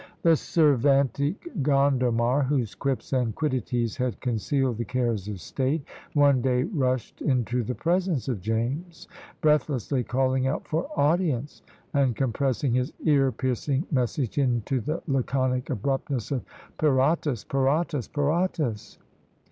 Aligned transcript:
The 0.23 0.35
Cervantic 0.35 1.47
Gondomar, 1.61 2.41
whose 2.43 2.73
"quips 2.73 3.13
and 3.13 3.35
quiddities" 3.35 3.97
had 3.97 4.19
concealed 4.19 4.77
the 4.79 4.83
cares 4.83 5.27
of 5.27 5.39
state, 5.39 5.83
one 6.15 6.41
day 6.41 6.63
rushed 6.63 7.21
into 7.21 7.61
the 7.61 7.75
presence 7.75 8.27
of 8.27 8.41
James, 8.41 9.07
breathlessly 9.41 10.03
calling 10.03 10.47
out 10.47 10.67
for 10.67 10.87
"audience!" 10.99 11.61
and 11.93 12.15
compressing 12.15 12.73
his 12.73 12.91
"ear 13.03 13.31
piercing" 13.31 13.85
message 13.91 14.39
into 14.39 14.79
the 14.81 15.03
laconic 15.05 15.69
abruptness 15.69 16.31
of 16.31 16.41
"piratas! 16.79 17.43
piratas! 17.43 18.07
piratas!" 18.07 18.97